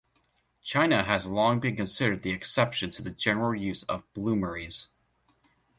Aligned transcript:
China 0.63 1.03
has 1.03 1.27
long 1.27 1.59
been 1.59 1.75
considered 1.75 2.23
the 2.23 2.31
exception 2.31 2.89
to 2.89 3.03
the 3.03 3.11
general 3.11 3.53
use 3.53 3.83
of 3.83 4.01
bloomeries. 4.15 4.87